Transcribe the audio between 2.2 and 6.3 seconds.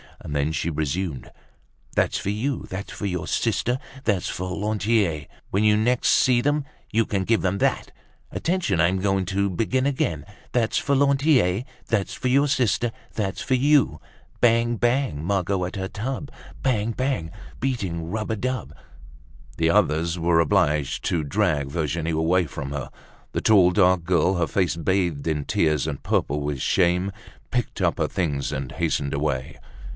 you, that's for your sister. That's for Lantier. When you next